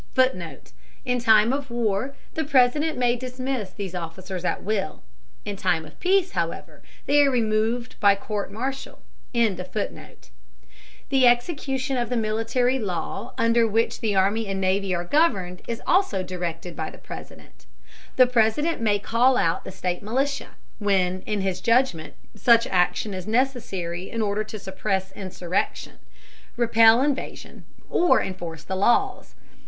[0.15, 0.71] [Footnote:
[1.05, 5.03] In time of war, the President may dismiss these officers at will;
[5.45, 9.59] in time of peace, however, they are removed by court martial.] The
[11.27, 16.23] execution of the military law under which the army and navy are governed is also
[16.23, 17.67] directed by the President.
[18.15, 23.27] The President may call out the state militia, when in his judgment such action is
[23.27, 25.99] necessary in order to suppress insurrection,
[26.57, 29.35] repel invasion, or enforce the laws.